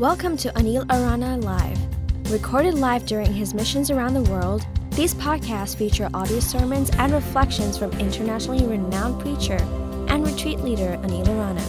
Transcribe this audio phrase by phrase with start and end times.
[0.00, 1.78] Welcome to Anil Arana Live.
[2.32, 7.76] Recorded live during his missions around the world, these podcasts feature audio sermons and reflections
[7.76, 9.58] from internationally renowned preacher
[10.08, 11.60] and retreat leader Anil Arana.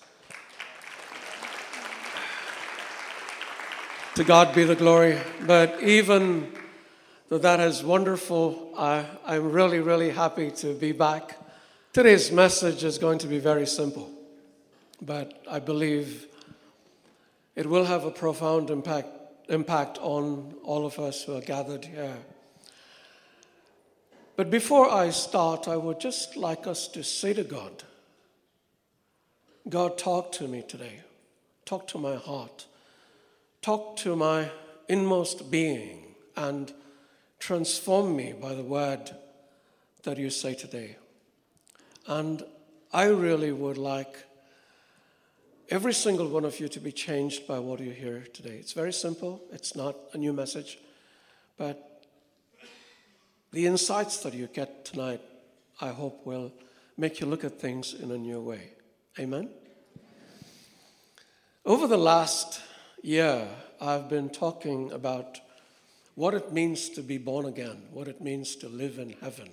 [4.16, 5.18] To God be the glory.
[5.48, 6.52] But even
[7.30, 11.38] though that is wonderful, I, I'm really, really happy to be back.
[11.94, 14.12] Today's message is going to be very simple,
[15.02, 16.28] but I believe
[17.56, 19.08] it will have a profound impact,
[19.48, 22.18] impact on all of us who are gathered here.
[24.36, 27.84] But before I start, I would just like us to say to God,
[29.70, 31.00] God, talk to me today.
[31.64, 32.66] Talk to my heart.
[33.62, 34.50] Talk to my
[34.88, 36.74] inmost being and
[37.38, 39.12] transform me by the word
[40.02, 40.96] that you say today.
[42.08, 42.44] And
[42.92, 44.26] I really would like
[45.70, 48.58] every single one of you to be changed by what you hear today.
[48.58, 50.80] It's very simple, it's not a new message,
[51.56, 52.04] but
[53.52, 55.22] the insights that you get tonight,
[55.80, 56.52] I hope, will
[56.98, 58.72] make you look at things in a new way.
[59.20, 59.50] Amen?
[61.64, 62.60] Over the last
[63.02, 63.48] year,
[63.80, 65.40] I've been talking about
[66.16, 69.50] what it means to be born again, what it means to live in heaven.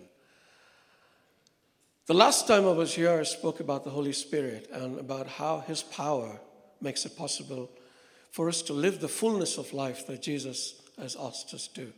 [2.06, 5.60] The last time I was here, I spoke about the Holy Spirit and about how
[5.60, 6.40] His power
[6.80, 7.70] makes it possible
[8.30, 11.92] for us to live the fullness of life that Jesus has asked us to.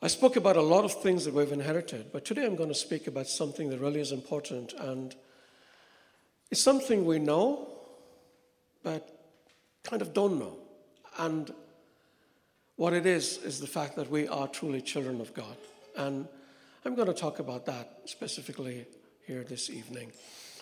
[0.00, 2.74] I spoke about a lot of things that we've inherited, but today I'm going to
[2.74, 5.14] speak about something that really is important and
[6.50, 7.68] it's something we know,
[8.82, 9.21] but
[9.84, 10.56] kind of don't know.
[11.18, 11.52] And
[12.76, 15.56] what it is, is the fact that we are truly children of God.
[15.96, 16.26] And
[16.84, 18.86] I'm going to talk about that specifically
[19.26, 20.12] here this evening.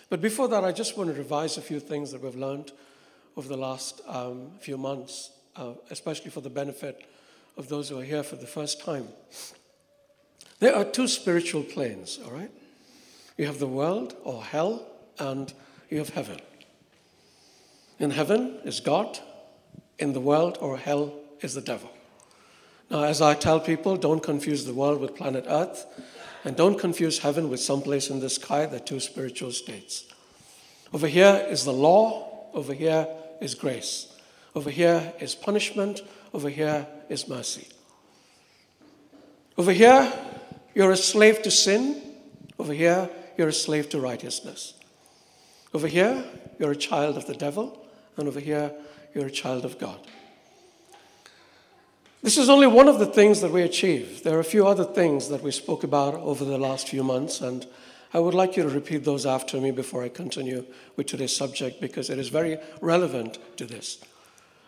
[0.09, 2.71] But before that, I just want to revise a few things that we've learned
[3.37, 7.05] over the last um, few months, uh, especially for the benefit
[7.57, 9.07] of those who are here for the first time.
[10.59, 12.51] There are two spiritual planes, all right?
[13.37, 14.85] You have the world or hell,
[15.17, 15.51] and
[15.89, 16.39] you have heaven.
[18.01, 19.19] In heaven is God,
[19.99, 21.91] in the world or hell is the devil.
[22.89, 25.85] Now, as I tell people, don't confuse the world with planet Earth,
[26.43, 28.65] and don't confuse heaven with someplace in the sky.
[28.65, 30.05] They're two spiritual states.
[30.91, 33.07] Over here is the law, over here
[33.39, 34.11] is grace.
[34.55, 36.01] Over here is punishment,
[36.33, 37.67] over here is mercy.
[39.59, 40.11] Over here,
[40.73, 42.01] you're a slave to sin,
[42.57, 44.73] over here, you're a slave to righteousness.
[45.71, 46.23] Over here,
[46.57, 47.77] you're a child of the devil,
[48.21, 48.71] and over here,
[49.13, 49.99] you're a child of God.
[52.23, 54.23] This is only one of the things that we achieve.
[54.23, 57.41] There are a few other things that we spoke about over the last few months,
[57.41, 57.65] and
[58.13, 60.65] I would like you to repeat those after me before I continue
[60.95, 63.97] with today's subject because it is very relevant to this.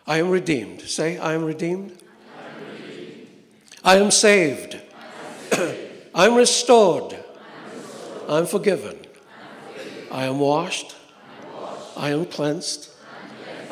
[0.06, 0.80] I am redeemed.
[0.82, 1.96] Say, I am redeemed.
[2.36, 3.28] I am, redeemed.
[3.84, 4.80] I am saved.
[6.14, 7.16] I am restored.
[8.28, 8.98] I am forgiven.
[10.10, 10.96] I am washed.
[11.96, 12.90] I am cleansed.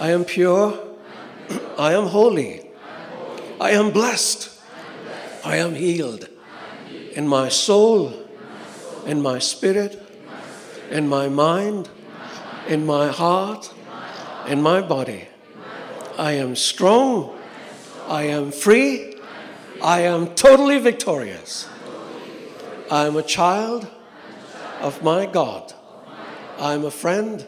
[0.03, 0.77] I am pure.
[1.79, 2.61] I am holy.
[3.61, 4.51] I am blessed.
[5.45, 6.29] I am healed
[7.13, 8.12] in my soul,
[9.07, 10.03] in my spirit,
[10.91, 11.89] in my mind,
[12.67, 13.73] in my heart,
[14.49, 15.29] in my body.
[16.19, 17.39] I am strong.
[18.09, 19.15] I am free.
[19.81, 21.69] I am totally victorious.
[22.91, 23.88] I am a child
[24.81, 25.73] of my God.
[26.59, 27.47] I am a friend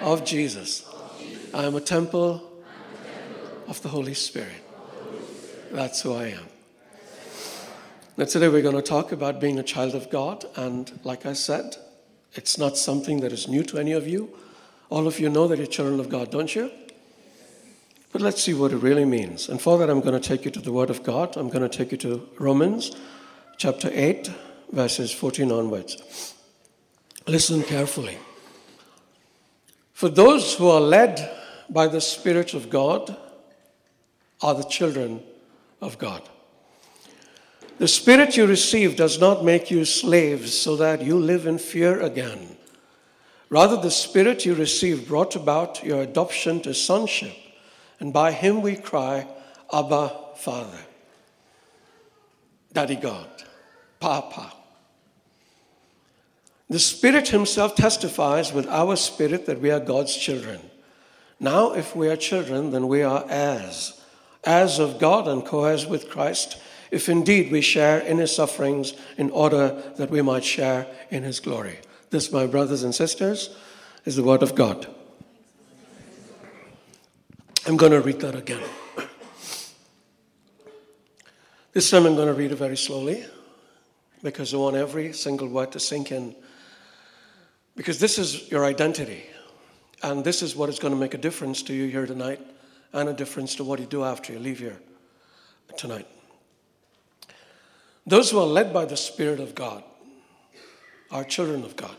[0.00, 0.84] of Jesus.
[1.54, 2.42] I am a temple
[3.68, 4.62] of the Holy Spirit.
[5.72, 6.46] That's who I am.
[8.16, 10.44] Now, today we're going to talk about being a child of God.
[10.56, 11.76] And like I said,
[12.34, 14.30] it's not something that is new to any of you.
[14.88, 16.70] All of you know that you're children of God, don't you?
[18.12, 19.48] But let's see what it really means.
[19.48, 21.36] And for that, I'm going to take you to the Word of God.
[21.36, 22.96] I'm going to take you to Romans
[23.58, 24.30] chapter 8,
[24.72, 26.34] verses 14 onwards.
[27.26, 28.18] Listen carefully.
[29.96, 31.26] For those who are led
[31.70, 33.16] by the Spirit of God
[34.42, 35.22] are the children
[35.80, 36.20] of God.
[37.78, 41.98] The Spirit you receive does not make you slaves so that you live in fear
[42.02, 42.58] again.
[43.48, 47.34] Rather, the Spirit you receive brought about your adoption to sonship,
[47.98, 49.26] and by Him we cry,
[49.72, 50.78] Abba, Father.
[52.70, 53.44] Daddy God,
[53.98, 54.55] Papa.
[56.68, 60.60] The Spirit Himself testifies with our spirit that we are God's children.
[61.38, 64.00] Now, if we are children, then we are heirs,
[64.44, 66.58] heirs of God and co heirs with Christ,
[66.90, 71.38] if indeed we share in His sufferings in order that we might share in His
[71.38, 71.78] glory.
[72.10, 73.56] This, my brothers and sisters,
[74.04, 74.88] is the Word of God.
[77.66, 78.62] I'm going to read that again.
[81.72, 83.24] This time I'm going to read it very slowly
[84.22, 86.34] because I want every single word to sink in.
[87.76, 89.24] Because this is your identity.
[90.02, 92.40] And this is what is going to make a difference to you here tonight
[92.92, 94.78] and a difference to what you do after you leave here
[95.76, 96.06] tonight.
[98.06, 99.82] Those who are led by the Spirit of God
[101.10, 101.96] are children of God.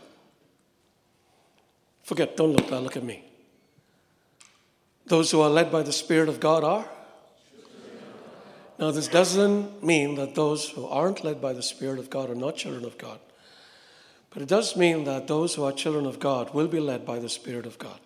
[2.02, 3.24] Forget, don't look there, look at me.
[5.06, 6.88] Those who are led by the Spirit of God are?
[8.78, 12.34] Now, this doesn't mean that those who aren't led by the Spirit of God are
[12.34, 13.18] not children of God.
[14.30, 17.18] But it does mean that those who are children of God will be led by
[17.18, 17.98] the Spirit of God.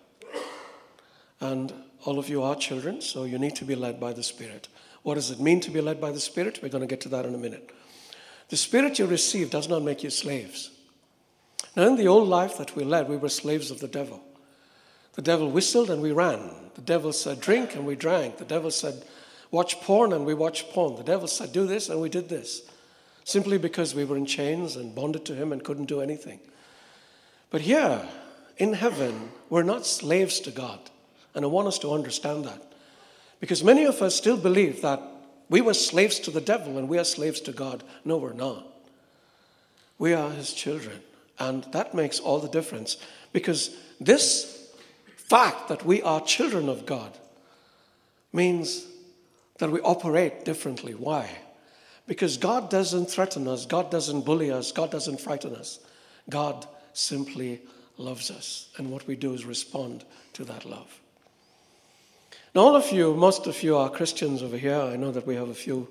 [1.39, 1.73] And
[2.05, 4.67] all of you are children, so you need to be led by the Spirit.
[5.03, 6.59] What does it mean to be led by the Spirit?
[6.63, 7.71] We're going to get to that in a minute.
[8.49, 10.71] The Spirit you receive does not make you slaves.
[11.75, 14.23] Now, in the old life that we led, we were slaves of the devil.
[15.13, 16.51] The devil whistled and we ran.
[16.75, 18.37] The devil said, drink, and we drank.
[18.37, 19.03] The devil said,
[19.51, 20.95] watch porn, and we watched porn.
[20.95, 22.63] The devil said, do this, and we did this.
[23.23, 26.39] Simply because we were in chains and bonded to him and couldn't do anything.
[27.49, 28.05] But here,
[28.57, 30.79] in heaven, we're not slaves to God.
[31.33, 32.73] And I want us to understand that.
[33.39, 35.01] Because many of us still believe that
[35.49, 37.83] we were slaves to the devil and we are slaves to God.
[38.05, 38.65] No, we're not.
[39.97, 41.01] We are his children.
[41.39, 42.97] And that makes all the difference
[43.31, 44.71] because this
[45.15, 47.17] fact that we are children of God
[48.31, 48.85] means
[49.57, 50.93] that we operate differently.
[50.93, 51.29] Why?
[52.05, 55.79] Because God doesn't threaten us, God doesn't bully us, God doesn't frighten us.
[56.29, 57.61] God simply
[57.97, 58.69] loves us.
[58.77, 60.03] And what we do is respond
[60.33, 60.99] to that love.
[62.53, 64.79] Now, all of you, most of you are Christians over here.
[64.79, 65.87] I know that we have a few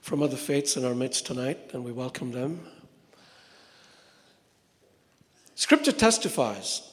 [0.00, 2.66] from other faiths in our midst tonight, and we welcome them.
[5.54, 6.90] Scripture testifies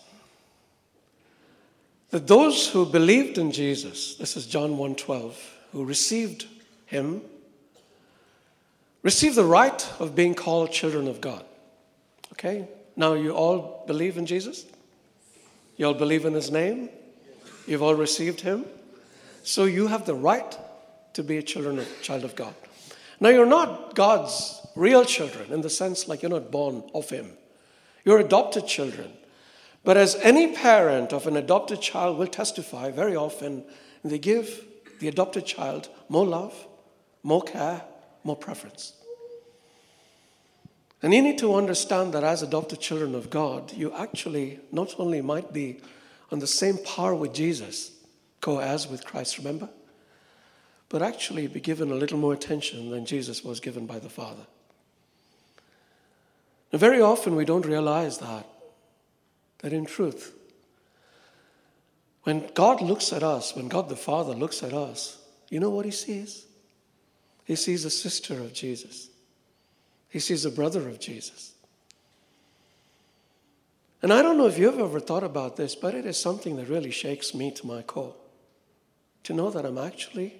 [2.12, 5.36] that those who believed in Jesus, this is John 1:12,
[5.72, 6.46] who received
[6.86, 7.22] him,
[9.04, 11.46] received the right of being called children of God.
[12.34, 12.68] Okay?
[12.96, 14.66] Now you all believe in Jesus?
[15.78, 16.90] You all believe in his name?
[17.68, 18.66] You've all received him?
[19.44, 20.58] So you have the right
[21.14, 22.56] to be a children of, child of God.
[23.20, 27.34] Now you're not God's real children in the sense like you're not born of him.
[28.04, 29.14] You're adopted children.
[29.84, 33.66] But as any parent of an adopted child will testify, very often
[34.04, 34.66] they give
[35.00, 36.68] the adopted child more love,
[37.22, 37.82] more care,
[38.24, 38.94] more preference.
[41.02, 45.22] And you need to understand that as adopted children of God, you actually not only
[45.22, 45.82] might be
[46.32, 47.92] on the same par with Jesus,
[48.40, 49.70] co heirs with Christ, remember?
[50.88, 54.46] But actually be given a little more attention than Jesus was given by the Father.
[56.72, 58.48] Now, very often we don't realize that,
[59.60, 60.34] that in truth,
[62.24, 65.18] when God looks at us, when God the Father looks at us,
[65.50, 66.46] you know what he sees?
[67.46, 69.10] He sees a sister of Jesus.
[70.10, 71.54] He sees a brother of Jesus.
[74.02, 76.68] And I don't know if you've ever thought about this, but it is something that
[76.68, 78.16] really shakes me to my core.
[79.24, 80.36] To know that I'm actually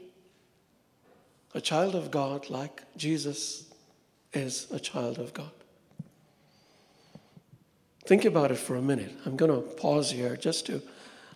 [1.54, 3.66] a child of God like Jesus
[4.34, 5.52] is a child of God.
[8.06, 9.16] Think about it for a minute.
[9.26, 10.82] I'm going to pause here just to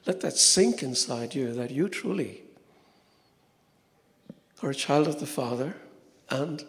[0.06, 2.42] let that sink inside you that you truly
[4.62, 5.76] are a child of the Father
[6.30, 6.64] and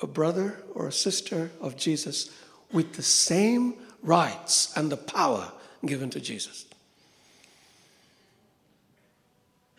[0.00, 2.30] a brother or a sister of Jesus
[2.72, 5.52] with the same rights and the power
[5.84, 6.66] given to Jesus.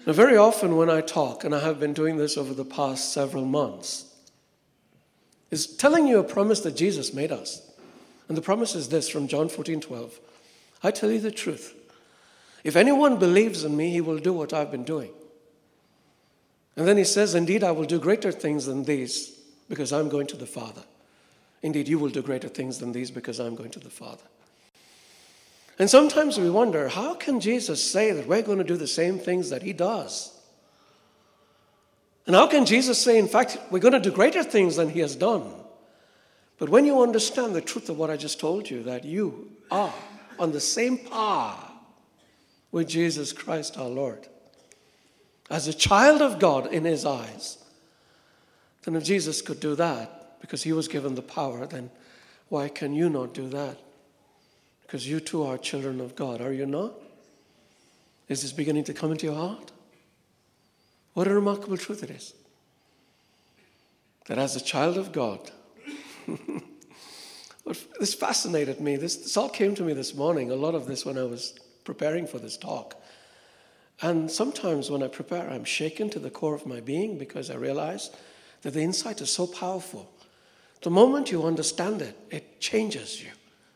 [0.06, 3.12] Now, very often when I talk, and I have been doing this over the past
[3.12, 4.06] several months,
[5.52, 7.62] is telling you a promise that Jesus made us.
[8.28, 10.20] And the promise is this from John 14 12.
[10.84, 11.74] I tell you the truth.
[12.64, 15.12] If anyone believes in me, he will do what I've been doing.
[16.78, 19.32] And then he says, Indeed, I will do greater things than these
[19.68, 20.84] because I'm going to the Father.
[21.64, 24.24] Indeed, you will do greater things than these because I'm going to the Father.
[25.80, 29.18] And sometimes we wonder how can Jesus say that we're going to do the same
[29.18, 30.34] things that he does?
[32.28, 35.00] And how can Jesus say, in fact, we're going to do greater things than he
[35.00, 35.52] has done?
[36.60, 39.94] But when you understand the truth of what I just told you, that you are
[40.38, 41.72] on the same par
[42.72, 44.28] with Jesus Christ our Lord,
[45.50, 47.58] as a child of God in his eyes,
[48.84, 51.90] then if Jesus could do that because he was given the power, then
[52.50, 53.78] why can you not do that?
[54.82, 56.94] Because you too are children of God, are you not?
[58.30, 59.72] Is this beginning to come into your heart?
[61.14, 62.34] What a remarkable truth it is.
[64.28, 65.50] That as a child of God,
[68.00, 68.98] this fascinated me.
[68.98, 71.58] This, this all came to me this morning, a lot of this when I was
[71.86, 73.02] preparing for this talk.
[74.02, 77.56] And sometimes when I prepare, I'm shaken to the core of my being because I
[77.56, 78.12] realize
[78.62, 80.12] that the insight is so powerful.
[80.82, 83.32] The moment you understand it, it changes you.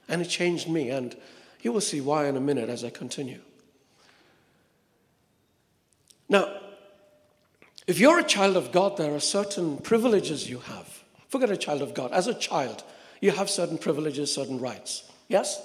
[0.08, 0.90] And it changed me.
[0.90, 1.16] And
[1.62, 3.42] you will see why in a minute as I continue.
[6.30, 6.62] Now,
[7.88, 11.04] if you're a child of God, there are certain privileges you have.
[11.30, 12.12] Forget a child of God.
[12.12, 12.84] As a child,
[13.22, 15.10] you have certain privileges, certain rights.
[15.28, 15.62] Yes?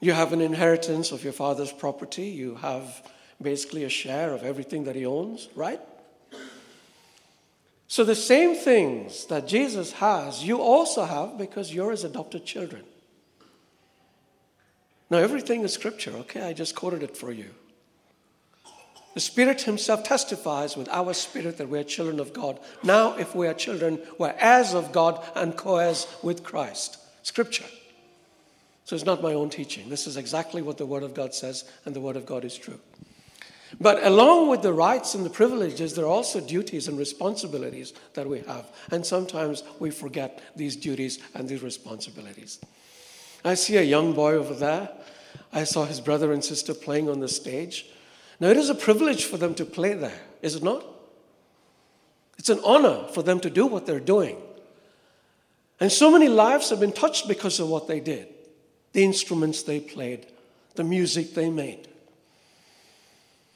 [0.00, 2.28] You have an inheritance of your father's property.
[2.28, 3.06] You have
[3.40, 5.80] basically a share of everything that he owns, right?
[7.86, 12.84] So, the same things that Jesus has, you also have because you're his adopted children.
[15.10, 16.42] Now, everything is scripture, okay?
[16.42, 17.50] I just quoted it for you.
[19.14, 22.60] The Spirit Himself testifies with our spirit that we are children of God.
[22.84, 26.96] Now, if we are children, we're heirs of God and co heirs with Christ.
[27.24, 27.66] Scripture.
[28.90, 29.88] So it's not my own teaching.
[29.88, 32.58] This is exactly what the Word of God says, and the Word of God is
[32.58, 32.80] true.
[33.80, 38.28] But along with the rights and the privileges, there are also duties and responsibilities that
[38.28, 38.66] we have.
[38.90, 42.58] And sometimes we forget these duties and these responsibilities.
[43.44, 44.88] I see a young boy over there.
[45.52, 47.86] I saw his brother and sister playing on the stage.
[48.40, 50.84] Now, it is a privilege for them to play there, is it not?
[52.40, 54.38] It's an honor for them to do what they're doing.
[55.78, 58.34] And so many lives have been touched because of what they did
[58.92, 60.26] the instruments they played,
[60.74, 61.88] the music they made.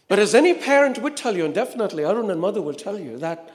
[0.09, 3.19] But as any parent would tell you, and definitely Arun and mother will tell you,
[3.19, 3.51] that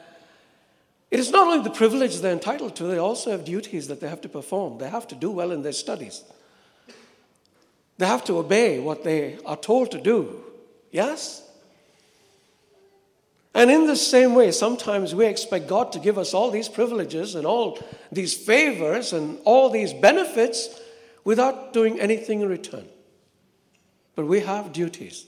[1.12, 4.09] it is not only the privilege they're entitled to, they also have duties that they
[4.09, 4.77] have to perform.
[4.77, 6.24] They have to do well in their studies.
[7.98, 10.43] They have to obey what they are told to do.
[10.91, 11.43] Yes?
[13.53, 17.36] And in the same way, sometimes we expect God to give us all these privileges
[17.36, 17.79] and all
[18.12, 20.69] these favors and all these benefits
[21.23, 22.88] without doing anything in return.
[24.15, 25.25] But we have duties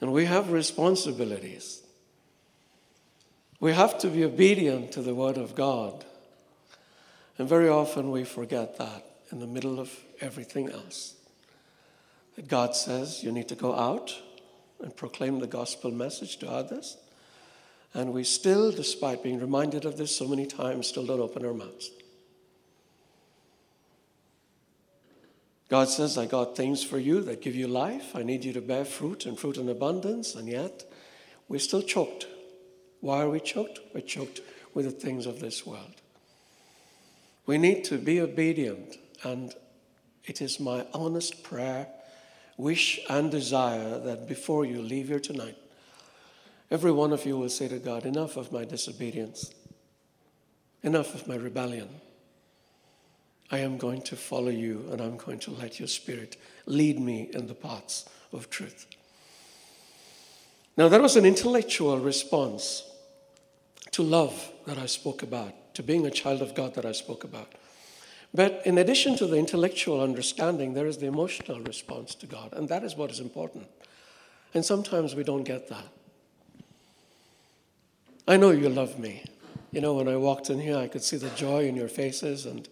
[0.00, 1.82] and we have responsibilities.
[3.60, 6.04] We have to be obedient to the Word of God.
[7.36, 11.14] And very often we forget that in the middle of everything else
[12.36, 14.14] that God says you need to go out
[14.80, 16.96] and proclaim the gospel message to others.
[17.94, 21.54] And we still, despite being reminded of this so many times, still don't open our
[21.54, 21.90] mouths.
[25.68, 28.16] God says, I got things for you that give you life.
[28.16, 30.34] I need you to bear fruit and fruit in abundance.
[30.34, 30.90] And yet,
[31.46, 32.26] we're still choked.
[33.00, 33.78] Why are we choked?
[33.94, 34.40] We're choked
[34.72, 35.94] with the things of this world.
[37.44, 38.96] We need to be obedient.
[39.22, 39.54] And
[40.24, 41.88] it is my honest prayer
[42.56, 45.56] wish and desire that before you leave here tonight,
[46.70, 49.54] every one of you will say to God, Enough of my disobedience,
[50.82, 51.88] enough of my rebellion.
[53.50, 56.36] I am going to follow you and I'm going to let your spirit
[56.66, 58.86] lead me in the paths of truth.
[60.76, 62.84] Now, that was an intellectual response
[63.90, 67.24] to love that I spoke about, to being a child of God that I spoke
[67.24, 67.52] about.
[68.32, 72.68] But in addition to the intellectual understanding, there is the emotional response to God, and
[72.68, 73.66] that is what is important.
[74.54, 75.88] And sometimes we don't get that.
[78.28, 79.24] I know you love me.
[79.72, 82.46] You know, when I walked in here, I could see the joy in your faces,
[82.46, 82.68] and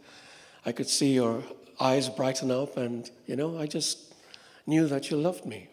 [0.67, 1.43] I could see your
[1.81, 4.15] eyes brighten up, and, you know, I just
[4.67, 5.69] knew that you loved me.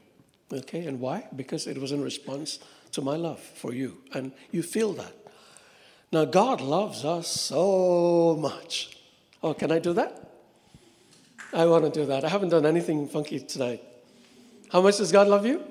[0.53, 1.27] Okay, and why?
[1.35, 2.59] Because it was in response
[2.93, 5.13] to my love for you, and you feel that.
[6.12, 8.93] Now, God loves us so much
[9.43, 10.25] Oh, can I do that?
[11.51, 12.23] I want to do that.
[12.23, 13.83] I haven't done anything funky tonight.
[14.71, 15.62] How much does God love you?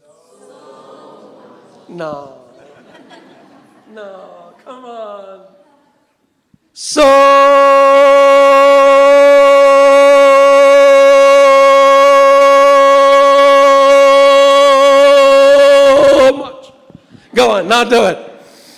[0.00, 2.38] So No.
[3.92, 5.46] No, come on.
[6.72, 7.02] So
[17.70, 18.18] now do it.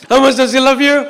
[0.07, 1.09] How much does He love you?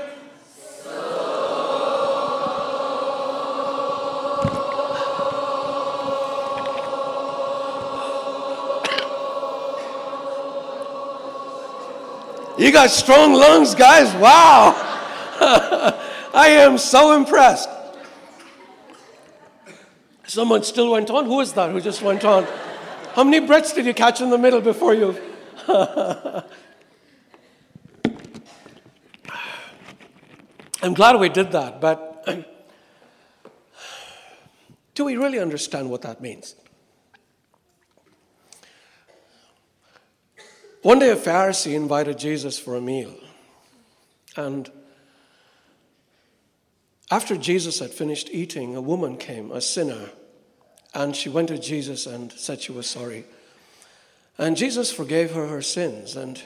[12.57, 14.15] You got strong lungs, guys.
[14.15, 14.77] Wow.
[16.33, 17.69] I am so impressed.
[20.29, 21.25] Someone still went on.
[21.25, 22.47] Who is that who just went on?
[23.15, 25.19] How many breaths did you catch in the middle before you?
[30.83, 32.27] I'm glad we did that, but
[34.95, 36.57] do we really understand what that means?
[40.83, 43.15] One day, a Pharisee invited Jesus for a meal.
[44.37, 44.69] And
[47.13, 50.11] after Jesus had finished eating, a woman came, a sinner,
[50.93, 53.25] and she went to Jesus and said she was sorry.
[54.37, 56.17] And Jesus forgave her her sins.
[56.17, 56.43] And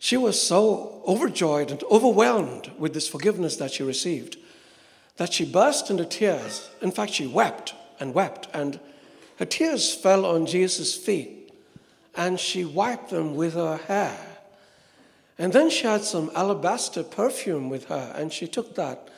[0.00, 4.38] she was so overjoyed and overwhelmed with this forgiveness that she received
[5.18, 6.70] that she burst into tears.
[6.80, 8.48] In fact, she wept and wept.
[8.54, 8.80] And
[9.38, 11.52] her tears fell on Jesus' feet
[12.16, 14.18] and she wiped them with her hair.
[15.36, 19.08] And then she had some alabaster perfume with her, and she took that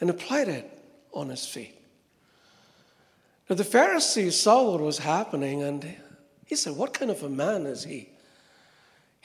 [0.00, 0.80] and applied it
[1.12, 1.76] on his feet.
[3.50, 5.96] Now, the Pharisee saw what was happening, and
[6.46, 8.10] he said, What kind of a man is he?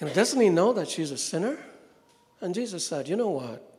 [0.04, 1.58] Know, doesn't he know that she's a sinner?
[2.42, 3.70] And Jesus said, You know what?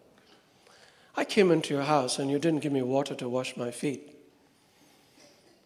[1.17, 4.11] I came into your house and you didn't give me water to wash my feet.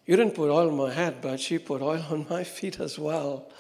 [0.05, 2.99] You didn't put oil on my head, but she put oil on my feet as
[2.99, 3.51] well.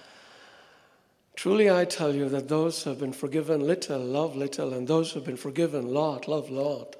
[1.36, 5.12] Truly, I tell you that those who have been forgiven little love little, and those
[5.12, 6.96] who have been forgiven lot love lot.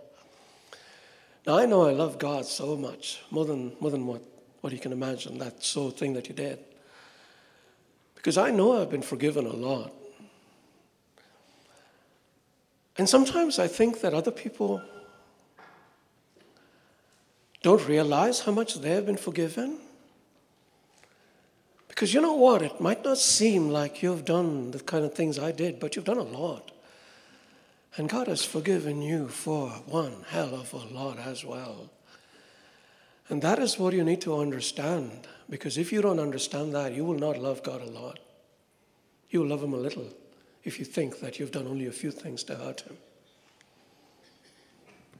[1.45, 4.23] Now, I know I love God so much, more than, more than what,
[4.61, 6.61] what you can imagine, that so thing that you did.
[8.18, 9.92] Because I know I've been forgiven a lot.
[12.96, 14.82] And sometimes I think that other people
[17.62, 19.78] don't realize how much they have been forgiven.
[21.87, 22.60] Because you know what?
[22.60, 26.04] It might not seem like you've done the kind of things I did, but you've
[26.04, 26.72] done a lot.
[27.96, 31.90] And God has forgiven you for one hell of a lot as well.
[33.28, 35.28] And that is what you need to understand.
[35.50, 38.18] Because if you don't understand that, you will not love God a lot.
[39.30, 40.08] You will love Him a little
[40.64, 42.96] if you think that you've done only a few things to hurt Him.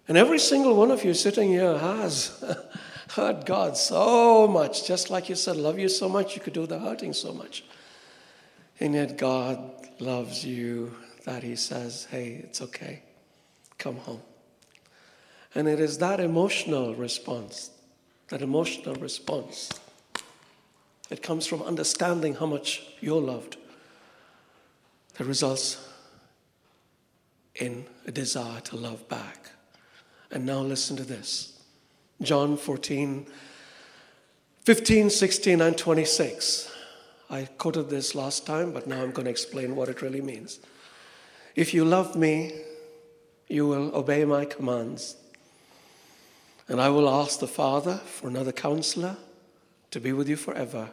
[0.07, 2.43] And every single one of you sitting here has
[3.11, 6.67] hurt God so much, just like you said, love you so much, you could do
[6.67, 7.65] the hurting so much.
[8.81, 9.59] And yet God
[9.99, 13.03] loves you that He says, hey, it's okay,
[13.77, 14.23] come home.
[15.55, 17.71] And it is that emotional response,
[18.29, 19.71] that emotional response,
[21.11, 23.57] it comes from understanding how much you're loved,
[25.15, 25.89] that results
[27.55, 29.51] in a desire to love back.
[30.31, 31.61] And now listen to this.
[32.21, 33.27] John 14,
[34.65, 36.73] 15, 16, and 26.
[37.31, 40.61] I quoted this last time, but now I'm going to explain what it really means.
[41.55, 42.53] If you love me,
[43.49, 45.17] you will obey my commands.
[46.69, 49.17] And I will ask the Father for another counselor
[49.91, 50.91] to be with you forever.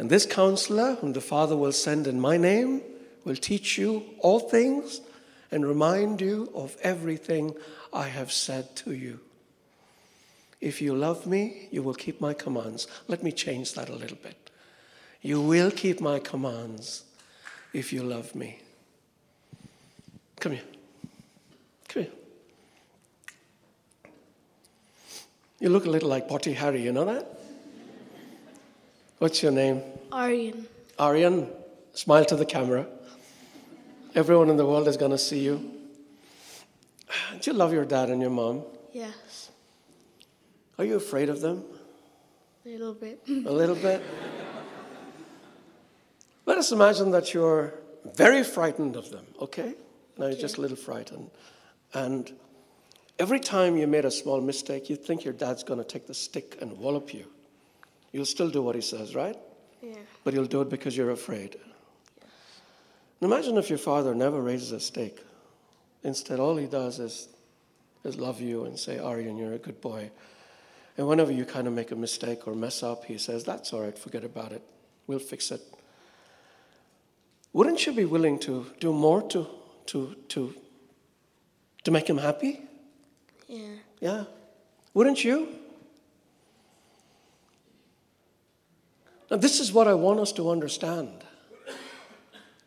[0.00, 2.80] And this counselor, whom the Father will send in my name,
[3.26, 5.02] will teach you all things
[5.50, 7.54] and remind you of everything
[7.92, 9.20] I have said to you.
[10.58, 12.86] If you love me, you will keep my commands.
[13.08, 14.50] Let me change that a little bit.
[15.20, 17.04] You will keep my commands
[17.74, 18.58] if you love me.
[20.36, 20.62] Come here.
[21.88, 22.12] Come here.
[25.58, 27.39] You look a little like Potty Harry, you know that?
[29.20, 29.82] What's your name?
[30.10, 30.66] Aryan.
[30.98, 31.46] Aryan,
[31.92, 32.86] smile to the camera.
[34.14, 35.70] Everyone in the world is going to see you.
[37.38, 38.62] Do you love your dad and your mom?
[38.94, 39.50] Yes.
[40.78, 41.64] Are you afraid of them?
[42.64, 43.20] A little bit.
[43.28, 44.02] A little bit?
[46.46, 47.74] Let us imagine that you're
[48.16, 49.74] very frightened of them, okay?
[50.16, 51.30] Now you're just a little frightened.
[51.92, 52.32] And
[53.18, 56.14] every time you made a small mistake, you think your dad's going to take the
[56.14, 57.26] stick and wallop you.
[58.12, 59.36] You'll still do what he says, right?
[59.82, 59.94] Yeah.
[60.24, 61.56] But you'll do it because you're afraid.
[63.20, 65.18] Imagine if your father never raises a stake.
[66.02, 67.28] Instead, all he does is,
[68.04, 70.10] is love you and say, Aryan, you're a good boy.
[70.96, 73.82] And whenever you kind of make a mistake or mess up, he says, That's all
[73.82, 74.62] right, forget about it.
[75.06, 75.62] We'll fix it.
[77.52, 79.46] Wouldn't you be willing to do more to,
[79.86, 80.54] to, to,
[81.84, 82.60] to make him happy?
[83.48, 83.68] Yeah.
[84.00, 84.24] Yeah.
[84.94, 85.48] Wouldn't you?
[89.30, 91.24] Now, this is what I want us to understand.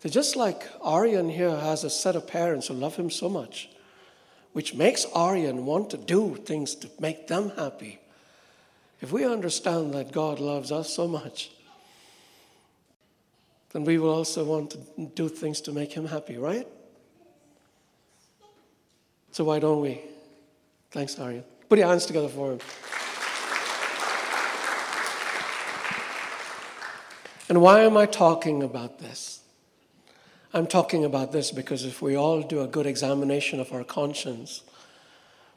[0.02, 3.70] That just like Aryan here has a set of parents who love him so much,
[4.54, 8.00] which makes Aryan want to do things to make them happy,
[9.02, 11.52] if we understand that God loves us so much,
[13.74, 14.78] then we will also want to
[15.16, 16.68] do things to make him happy, right?
[19.32, 20.00] So why don't we?
[20.92, 21.44] Thanks, Aryan.
[21.68, 22.60] Put your hands together for him.
[27.54, 29.42] And why am I talking about this?
[30.56, 34.64] I'm talking about this because if we all do a good examination of our conscience,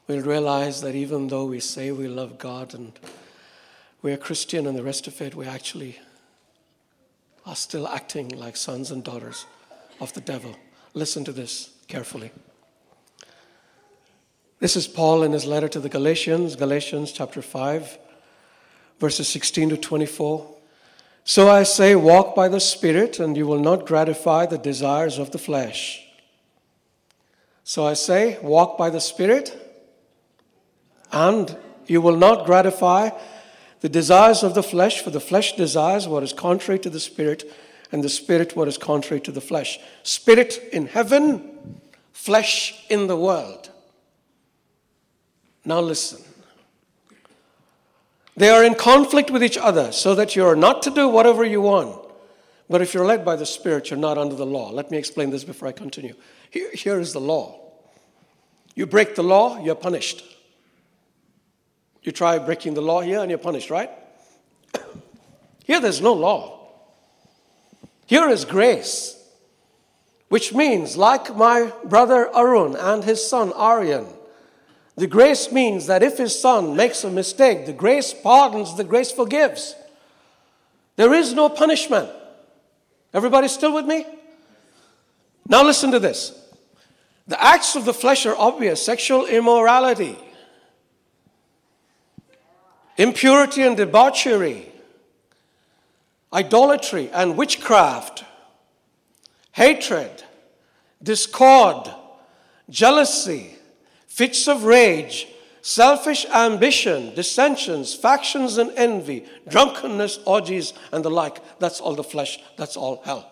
[0.07, 2.91] we'll realize that even though we say we love God and
[4.03, 5.97] we're Christian and the rest of it, we actually
[7.47, 9.47] are still acting like sons and daughters
[9.99, 10.55] of the devil.
[10.93, 12.29] Listen to this carefully.
[14.59, 17.97] This is Paul in his letter to the Galatians, Galatians chapter 5,
[18.99, 20.56] verses 16 to 24.
[21.29, 25.31] So I say, walk by the Spirit, and you will not gratify the desires of
[25.31, 26.07] the flesh.
[27.65, 29.53] So I say, walk by the Spirit,
[31.11, 33.09] and you will not gratify
[33.81, 37.43] the desires of the flesh, for the flesh desires what is contrary to the Spirit,
[37.91, 39.79] and the Spirit what is contrary to the flesh.
[40.03, 41.81] Spirit in heaven,
[42.13, 43.69] flesh in the world.
[45.65, 46.26] Now listen.
[48.37, 51.43] They are in conflict with each other so that you are not to do whatever
[51.43, 51.99] you want.
[52.69, 54.71] But if you're led by the Spirit, you're not under the law.
[54.71, 56.15] Let me explain this before I continue.
[56.49, 57.67] Here, here is the law
[58.77, 60.23] you break the law, you're punished.
[62.03, 63.89] You try breaking the law here and you're punished, right?
[65.65, 66.69] Here there's no law.
[68.05, 69.19] Here is grace,
[70.29, 74.05] which means, like my brother Arun and his son Aryan,
[74.97, 79.11] the grace means that if his son makes a mistake, the grace pardons, the grace
[79.11, 79.75] forgives.
[80.95, 82.09] There is no punishment.
[83.13, 84.07] Everybody still with me?
[85.47, 86.33] Now listen to this.
[87.27, 90.17] The acts of the flesh are obvious sexual immorality,
[92.97, 94.71] impurity and debauchery,
[96.33, 98.23] idolatry and witchcraft,
[99.51, 100.23] hatred,
[101.03, 101.87] discord,
[102.67, 103.56] jealousy
[104.17, 105.27] fits of rage,
[105.61, 111.37] selfish ambition, dissensions, factions, and envy, drunkenness, orgies, and the like.
[111.59, 113.31] That's all the flesh, that's all hell.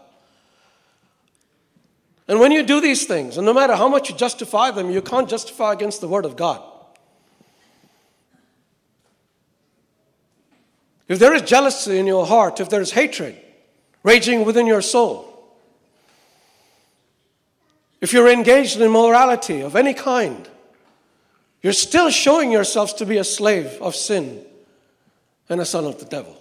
[2.27, 5.01] And when you do these things, and no matter how much you justify them, you
[5.01, 6.61] can't justify against the Word of God.
[11.07, 13.35] If there is jealousy in your heart, if there is hatred
[14.03, 15.49] raging within your soul,
[18.01, 20.47] if you're engaged in immorality of any kind,
[21.65, 24.45] you're still showing yourselves to be a slave of sin
[25.49, 26.39] and a son of the devil.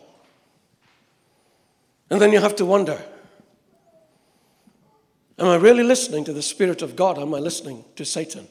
[2.10, 3.02] And then you have to wonder
[5.38, 7.18] Am I really listening to the Spirit of God?
[7.18, 8.46] Am I listening to Satan?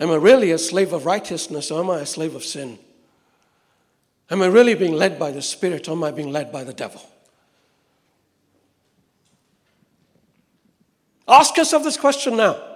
[0.00, 2.78] Am I really a slave of righteousness or am I a slave of sin?
[4.30, 6.72] Am I really being led by the Spirit or am I being led by the
[6.72, 7.02] devil?
[11.28, 12.69] Ask yourself this question now.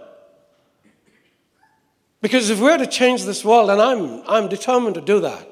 [2.24, 5.46] Because if we're to change this world, and I'm, I'm determined to do that,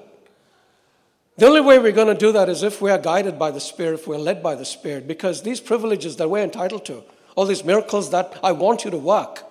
[1.36, 3.60] the only way we're going to do that is if we are guided by the
[3.60, 7.04] Spirit, if we're led by the Spirit, because these privileges that we're entitled to,
[7.36, 9.44] all these miracles that I want you to work,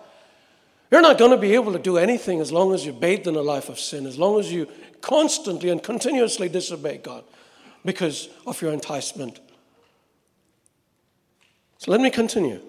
[0.89, 3.35] you're not going to be able to do anything as long as you're bathed in
[3.35, 4.67] a life of sin, as long as you
[5.01, 7.23] constantly and continuously disobey God
[7.85, 9.39] because of your enticement.
[11.77, 12.61] So let me continue.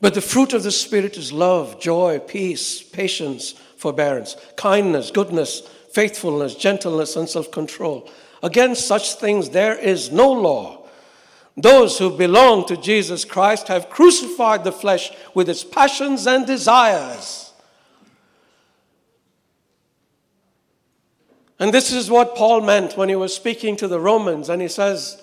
[0.00, 5.60] But the fruit of the Spirit is love, joy, peace, patience, forbearance, kindness, goodness,
[5.92, 8.10] faithfulness, gentleness, and self control.
[8.42, 10.86] Against such things there is no law.
[11.56, 17.52] Those who belong to Jesus Christ have crucified the flesh with its passions and desires.
[21.58, 24.68] And this is what Paul meant when he was speaking to the Romans, and he
[24.68, 25.22] says,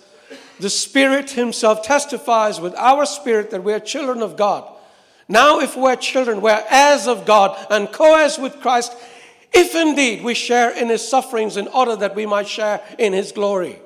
[0.60, 4.68] the Spirit Himself testifies with our spirit that we are children of God.
[5.30, 8.96] Now, if we're children, we're heirs of God and co heirs with Christ,
[9.54, 13.32] if indeed we share in His sufferings in order that we might share in His
[13.32, 13.80] glory.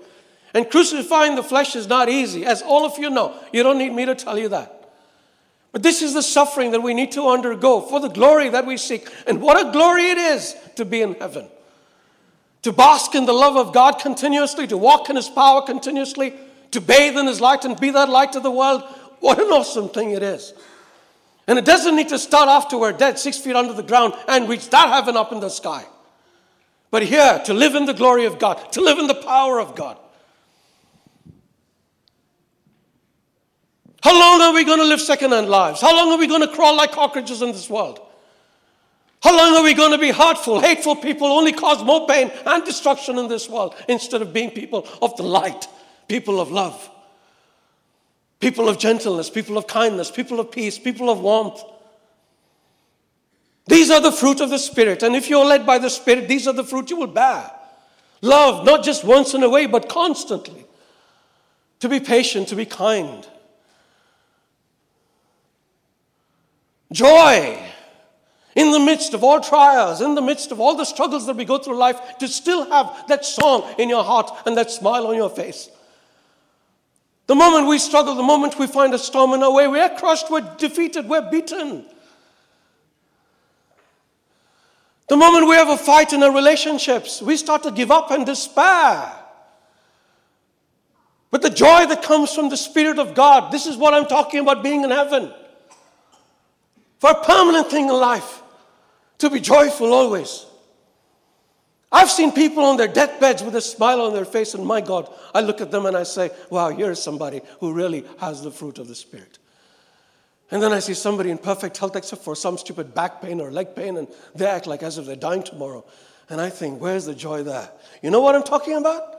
[0.54, 3.36] And crucifying the flesh is not easy, as all of you know.
[3.54, 4.90] You don't need me to tell you that.
[5.72, 8.76] But this is the suffering that we need to undergo for the glory that we
[8.76, 9.08] seek.
[9.26, 11.48] And what a glory it is to be in heaven.
[12.64, 16.34] To bask in the love of God continuously, to walk in His power continuously,
[16.72, 18.84] to bathe in His light and be that light to the world.
[19.20, 20.54] What an awesome thing it is.
[21.48, 24.48] And it doesn't need to start after we're dead, six feet under the ground, and
[24.48, 25.84] reach that heaven up in the sky.
[26.92, 29.76] But here, to live in the glory of God, to live in the power of
[29.76, 29.98] God.
[34.04, 35.82] How long are we going to live second-hand lives?
[35.82, 38.00] How long are we going to crawl like cockroaches in this world?
[39.22, 42.66] How long are we going to be hurtful, hateful people, only cause more pain and
[42.66, 45.68] destruction in this world instead of being people of the light?
[46.12, 46.90] people of love.
[48.42, 51.64] people of gentleness, people of kindness, people of peace, people of warmth.
[53.68, 55.04] These are the fruit of the Spirit.
[55.04, 57.50] And if you're led by the Spirit, these are the fruit you will bear.
[58.22, 60.66] Love, not just once in a way, but constantly.
[61.80, 63.26] To be patient, to be kind.
[66.92, 67.71] Joy
[68.56, 71.46] in the midst of all trials, in the midst of all the struggles that we
[71.46, 75.16] go through life, to still have that song in your heart and that smile on
[75.16, 75.70] your face.
[77.28, 79.96] The moment we struggle, the moment we find a storm in our way, we are
[79.98, 81.86] crushed, we're defeated, we're beaten.
[85.08, 88.26] The moment we have a fight in our relationships, we start to give up and
[88.26, 89.14] despair.
[91.32, 94.42] But the joy that comes from the Spirit of God, this is what I'm talking
[94.42, 95.34] about being in heaven.
[97.02, 98.44] For a permanent thing in life,
[99.18, 100.46] to be joyful always.
[101.92, 105.12] I've seen people on their deathbeds with a smile on their face, and my God,
[105.34, 108.78] I look at them and I say, wow, here's somebody who really has the fruit
[108.78, 109.40] of the Spirit.
[110.52, 113.50] And then I see somebody in perfect health except for some stupid back pain or
[113.50, 115.84] leg pain, and they act like as if they're dying tomorrow.
[116.30, 117.72] And I think, where's the joy there?
[118.04, 119.16] You know what I'm talking about?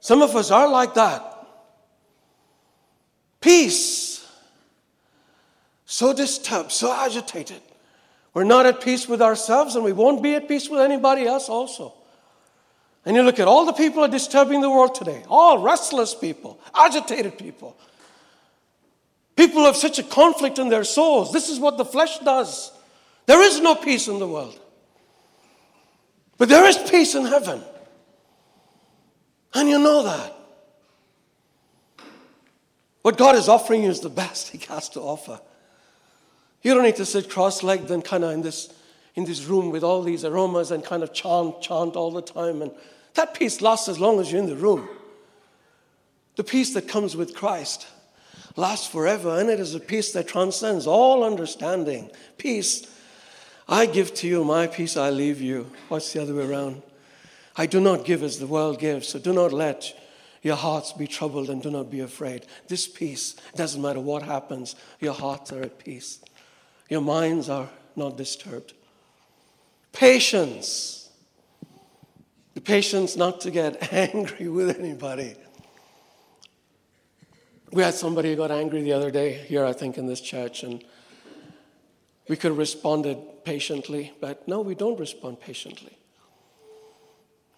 [0.00, 1.46] Some of us are like that.
[3.40, 4.27] Peace.
[5.90, 7.62] So disturbed, so agitated.
[8.34, 11.48] We're not at peace with ourselves and we won't be at peace with anybody else
[11.48, 11.94] also.
[13.06, 16.60] And you look at all the people are disturbing the world today, all restless people,
[16.74, 17.74] agitated people,
[19.34, 21.32] people have such a conflict in their souls.
[21.32, 22.70] This is what the flesh does.
[23.24, 24.60] There is no peace in the world.
[26.36, 27.62] But there is peace in heaven.
[29.54, 30.34] And you know that.
[33.00, 35.40] What God is offering you is the best He has to offer.
[36.62, 38.72] You don't need to sit cross-legged and kind of in this,
[39.14, 42.62] in this room with all these aromas and kind of chant, chant all the time.
[42.62, 42.72] And
[43.14, 44.88] that peace lasts as long as you're in the room.
[46.36, 47.86] The peace that comes with Christ
[48.56, 52.10] lasts forever, and it is a peace that transcends all understanding.
[52.38, 52.86] Peace.
[53.68, 55.70] I give to you my peace, I leave you.
[55.88, 56.82] What's the other way around?
[57.56, 59.92] I do not give as the world gives, so do not let
[60.42, 62.46] your hearts be troubled and do not be afraid.
[62.68, 66.20] This peace, doesn't matter what happens, your hearts are at peace.
[66.88, 68.72] Your minds are not disturbed.
[69.92, 71.10] Patience.
[72.54, 75.36] The patience not to get angry with anybody.
[77.70, 80.62] We had somebody who got angry the other day here, I think, in this church,
[80.62, 80.82] and
[82.28, 85.96] we could have responded patiently, but no, we don't respond patiently.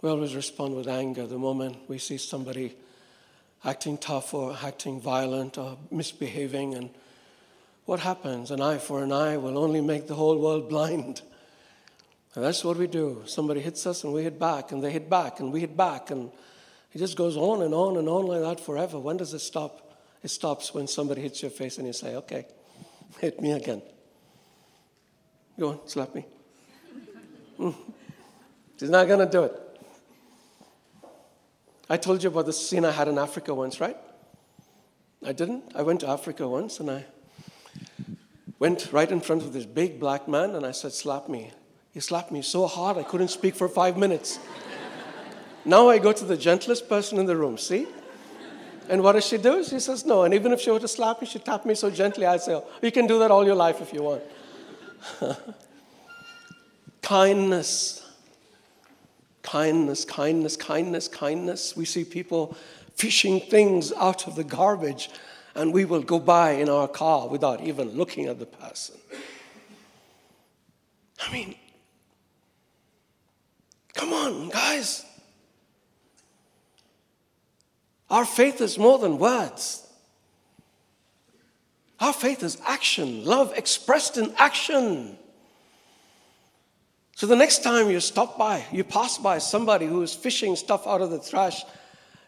[0.02, 2.76] We always respond with anger the moment we see somebody
[3.64, 6.90] acting tough or acting violent or misbehaving and
[7.84, 8.50] what happens?
[8.50, 11.22] An eye for an eye will only make the whole world blind.
[12.34, 13.22] And that's what we do.
[13.26, 16.10] Somebody hits us and we hit back, and they hit back, and we hit back,
[16.10, 16.30] and
[16.92, 18.98] it just goes on and on and on like that forever.
[18.98, 19.98] When does it stop?
[20.22, 22.46] It stops when somebody hits your face and you say, okay,
[23.20, 23.82] hit me again.
[25.58, 26.26] Go on, slap me.
[27.58, 27.74] Mm.
[28.78, 29.52] He's not going to do it.
[31.88, 33.96] I told you about the scene I had in Africa once, right?
[35.24, 35.64] I didn't.
[35.74, 37.04] I went to Africa once and I
[38.60, 41.50] went right in front of this big black man and I said, Slap me.
[41.92, 44.38] He slapped me so hard I couldn't speak for five minutes.
[45.64, 47.88] now I go to the gentlest person in the room, see?
[48.88, 49.64] And what does she do?
[49.64, 50.22] She says, No.
[50.22, 52.54] And even if she were to slap me, she tap me so gently, I say,
[52.54, 54.22] oh, You can do that all your life if you want.
[57.02, 58.06] kindness.
[59.42, 61.76] Kindness, kindness, kindness, kindness.
[61.76, 62.56] We see people
[62.94, 65.08] fishing things out of the garbage
[65.54, 68.96] and we will go by in our car without even looking at the person.
[71.20, 71.54] I mean,
[73.94, 75.04] come on, guys.
[78.08, 79.86] Our faith is more than words.
[82.00, 85.18] Our faith is action, love expressed in action.
[87.14, 90.86] So the next time you stop by, you pass by somebody who is fishing stuff
[90.86, 91.62] out of the trash,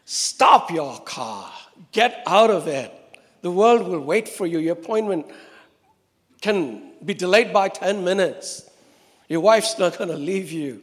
[0.05, 1.51] stop your car,
[1.91, 2.93] get out of it.
[3.43, 4.59] The world will wait for you.
[4.59, 5.27] Your appointment
[6.41, 8.69] can be delayed by 10 minutes.
[9.29, 10.83] Your wife's not going to leave you.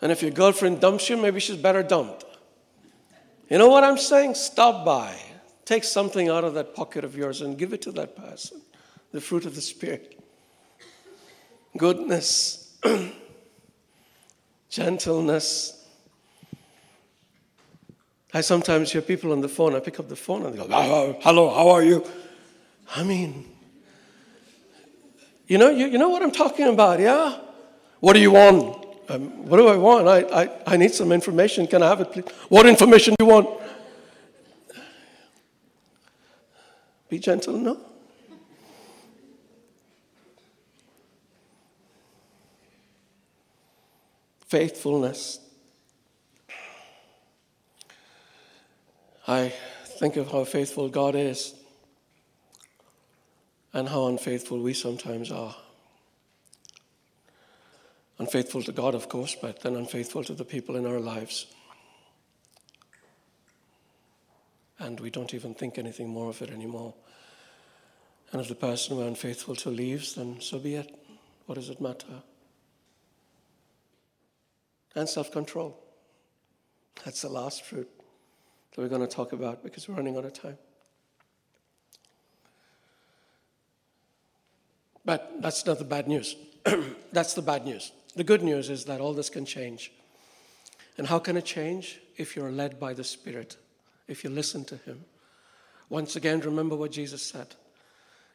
[0.00, 2.24] And if your girlfriend dumps you, maybe she's better dumped.
[3.48, 4.34] You know what I'm saying?
[4.34, 5.14] Stop by.
[5.64, 8.60] Take something out of that pocket of yours and give it to that person.
[9.12, 10.18] The fruit of the Spirit.
[11.76, 12.76] Goodness,
[14.70, 15.81] gentleness,
[18.34, 19.74] I sometimes hear people on the phone.
[19.74, 22.04] I pick up the phone and they go, "Hello, how are you?"
[22.94, 23.44] I mean,
[25.46, 27.38] you know, you, you know what I'm talking about, yeah?
[28.00, 28.86] What do you want?
[29.08, 30.08] Um, what do I want?
[30.08, 31.66] I, I, I need some information.
[31.66, 32.24] Can I have it, please?
[32.48, 33.48] What information do you want?
[37.10, 37.78] Be gentle, no?
[44.46, 45.41] Faithfulness.
[49.32, 49.48] I
[49.86, 51.54] think of how faithful God is
[53.72, 55.56] and how unfaithful we sometimes are.
[58.18, 61.46] Unfaithful to God, of course, but then unfaithful to the people in our lives.
[64.78, 66.92] And we don't even think anything more of it anymore.
[68.32, 70.94] And if the person we're unfaithful to leaves, then so be it.
[71.46, 72.22] What does it matter?
[74.94, 75.82] And self control.
[77.02, 77.88] That's the last fruit
[78.74, 80.58] that we're going to talk about because we're running out of time.
[85.04, 86.36] But that's not the bad news.
[87.12, 87.92] that's the bad news.
[88.14, 89.92] The good news is that all this can change.
[90.98, 92.00] And how can it change?
[92.16, 93.56] If you're led by the Spirit,
[94.06, 95.04] if you listen to Him.
[95.88, 97.54] Once again, remember what Jesus said.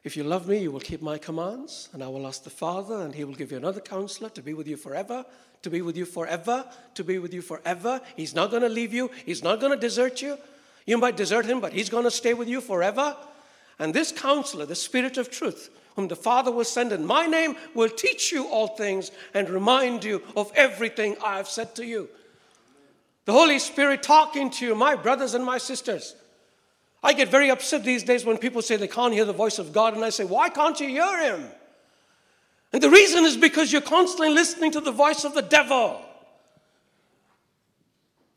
[0.03, 3.01] If you love me, you will keep my commands, and I will ask the Father,
[3.01, 5.25] and He will give you another counselor to be with you forever,
[5.61, 6.65] to be with you forever,
[6.95, 8.01] to be with you forever.
[8.15, 10.37] He's not going to leave you, He's not going to desert you.
[10.85, 13.15] You might desert Him, but He's going to stay with you forever.
[13.79, 17.55] And this counselor, the Spirit of truth, whom the Father will send in my name,
[17.73, 22.09] will teach you all things and remind you of everything I have said to you.
[23.25, 26.15] The Holy Spirit talking to you, my brothers and my sisters.
[27.03, 29.73] I get very upset these days when people say they can't hear the voice of
[29.73, 31.49] God, and I say, Why can't you hear Him?
[32.73, 36.01] And the reason is because you're constantly listening to the voice of the devil.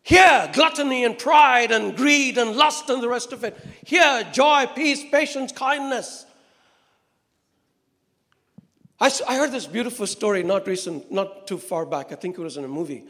[0.03, 3.57] Here, gluttony and pride and greed and lust and the rest of it.
[3.85, 6.27] Here, joy, peace, patience, kindness.
[9.01, 12.12] I, I heard this beautiful story not recent, not too far back.
[12.12, 13.05] I think it was in a movie.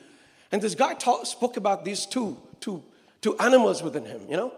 [0.52, 2.82] And this guy talk, spoke about these two, two,
[3.20, 4.52] two animals within him, you know?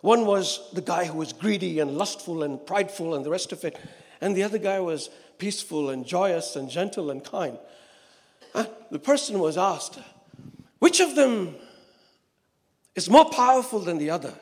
[0.00, 3.64] One was the guy who was greedy and lustful and prideful and the rest of
[3.64, 3.76] it.
[4.20, 7.58] And the other guy was peaceful and joyous and gentle and kind.
[8.54, 9.98] Uh, the person was asked,
[10.78, 11.54] which of them
[12.94, 14.34] is more powerful than the other?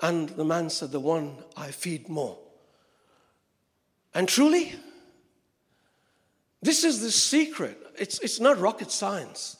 [0.00, 2.38] And the man said, The one I feed more.
[4.14, 4.74] And truly,
[6.60, 7.78] this is the secret.
[7.98, 9.56] It's, it's not rocket science.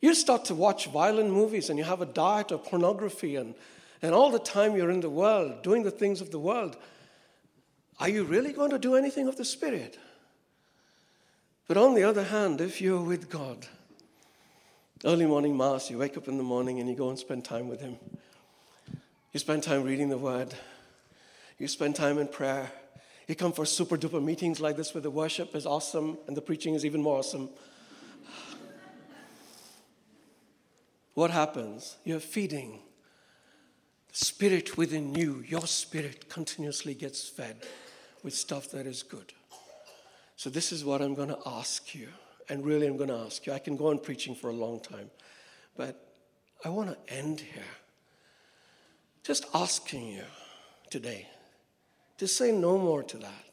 [0.00, 3.54] You start to watch violent movies and you have a diet of pornography, and,
[4.02, 6.76] and all the time you're in the world doing the things of the world.
[8.02, 9.96] Are you really going to do anything of the Spirit?
[11.68, 13.64] But on the other hand, if you're with God,
[15.04, 17.68] early morning Mass, you wake up in the morning and you go and spend time
[17.68, 17.98] with Him.
[19.32, 20.52] You spend time reading the Word,
[21.60, 22.72] you spend time in prayer.
[23.28, 26.42] You come for super duper meetings like this where the worship is awesome and the
[26.42, 27.50] preaching is even more awesome.
[31.14, 31.98] what happens?
[32.02, 32.80] You're feeding.
[34.08, 37.64] The spirit within you, your spirit, continuously gets fed
[38.22, 39.32] with stuff that is good.
[40.36, 42.08] So, this is what I'm going to ask you.
[42.48, 43.52] And really, I'm going to ask you.
[43.52, 45.10] I can go on preaching for a long time,
[45.76, 46.04] but
[46.64, 47.62] I want to end here
[49.22, 50.24] just asking you
[50.90, 51.28] today
[52.18, 53.44] to say no more to that.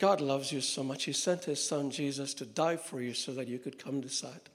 [0.00, 3.32] God loves you so much, He sent His Son Jesus to die for you so
[3.32, 4.48] that you could come to sight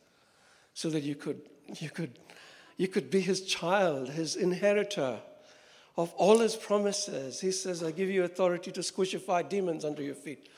[0.73, 1.41] so that you could,
[1.79, 2.19] you could,
[2.77, 5.19] you could be his child, his inheritor
[5.95, 7.39] of all his promises.
[7.39, 10.49] He says, I give you authority to squishify demons under your feet.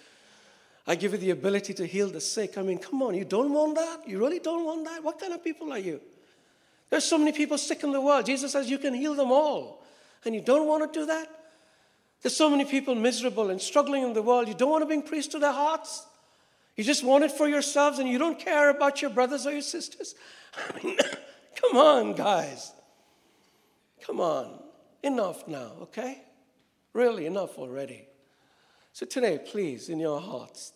[0.88, 2.58] I give you the ability to heal the sick.
[2.58, 4.08] I mean, come on, you don't want that?
[4.08, 5.04] You really don't want that?
[5.04, 6.00] What kind of people are you?
[6.90, 8.28] There's so many people sick in the world.
[8.28, 9.84] Jesus says you can heal them all.
[10.24, 11.28] And you don't want to do that?
[12.22, 14.48] There's so many people miserable and struggling in the world.
[14.48, 16.06] You don't want to bring peace to their hearts?
[16.76, 19.62] You just want it for yourselves and you don't care about your brothers or your
[19.62, 20.16] sisters?
[20.58, 20.98] I mean,
[21.62, 22.72] come on, guys.
[24.06, 24.65] Come on.
[25.06, 26.24] Enough now, okay?
[26.94, 28.08] Really, enough already.
[28.92, 30.74] So today, please, in your hearts,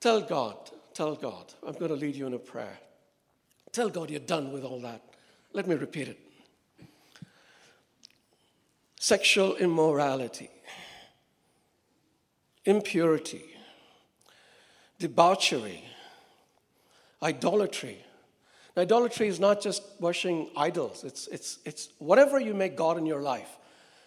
[0.00, 0.56] tell God,
[0.94, 2.78] tell God, I'm going to lead you in a prayer.
[3.70, 5.02] Tell God you're done with all that.
[5.52, 6.18] Let me repeat it.
[8.98, 10.48] Sexual immorality,
[12.64, 13.44] impurity,
[14.98, 15.84] debauchery,
[17.22, 18.05] idolatry.
[18.76, 23.06] Now, idolatry is not just worshiping idols, it's, it's, it's whatever you make God in
[23.06, 23.48] your life.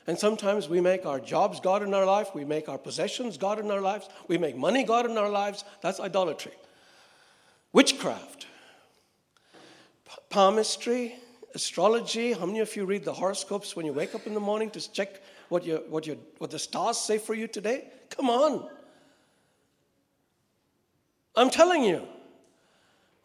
[0.08, 3.60] And sometimes we make our jobs God in our life, we make our possessions God
[3.60, 5.64] in our lives, we make money God in our lives.
[5.82, 6.54] That's idolatry.
[7.74, 8.48] Witchcraft,
[10.30, 11.16] palmistry,
[11.54, 12.34] astrology.
[12.34, 14.92] How many of you read the horoscopes when you wake up in the morning to
[14.92, 17.86] check what, your, what, your, what the stars say for you today?
[18.10, 18.68] Come on.
[21.36, 22.08] I'm telling you.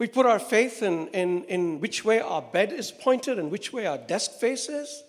[0.05, 3.73] We put our faith in, in, in which way our bed is pointed and which
[3.73, 5.03] way our desk faces.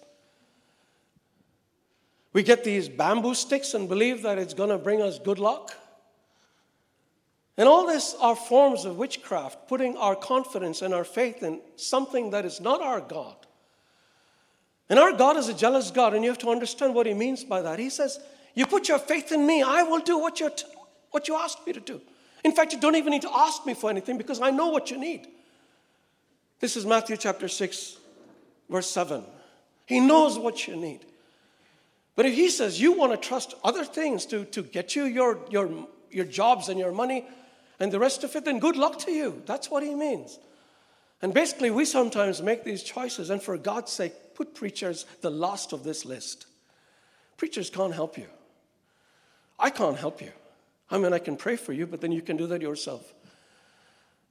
[2.32, 5.74] We get these bamboo sticks and believe that it's going to bring us good luck.
[7.58, 12.30] And all this are forms of witchcraft, putting our confidence and our faith in something
[12.30, 13.36] that is not our God.
[14.88, 17.44] And our God is a jealous God, and you have to understand what He means
[17.44, 17.80] by that.
[17.80, 18.18] He says,
[18.54, 20.50] You put your faith in me, I will do what, you
[21.12, 22.00] what you asked me to do.
[22.46, 24.92] In fact, you don't even need to ask me for anything because I know what
[24.92, 25.26] you need.
[26.60, 27.98] This is Matthew chapter 6,
[28.70, 29.24] verse 7.
[29.88, 31.00] He knows what you need.
[32.16, 35.40] But if He says you want to trust other things to, to get you your,
[35.50, 37.26] your, your jobs and your money,
[37.80, 39.42] and the rest of it, then good luck to you.
[39.48, 40.38] That's what he means.
[41.24, 45.74] And basically, we sometimes make these choices, and for God's sake, put preachers the last
[45.74, 46.46] of this list.
[47.38, 48.28] Preachers can't help you.
[49.58, 50.32] I can't help you.
[50.90, 53.14] I mean, I can pray for you, but then you can do that yourself.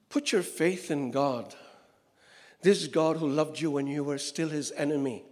[0.09, 1.53] Put your faith in God.
[2.61, 5.23] This God who loved you when you were still his enemy.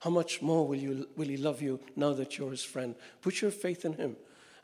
[0.00, 2.94] How much more will, you, will he love you now that you're his friend?
[3.22, 4.16] Put your faith in him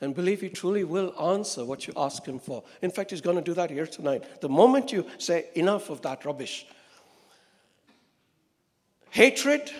[0.02, 2.64] and believe He truly will answer what you ask Him for.
[2.82, 4.42] In fact, He's going to do that here tonight.
[4.42, 6.66] The moment you say, enough of that rubbish,
[9.10, 9.70] hatred,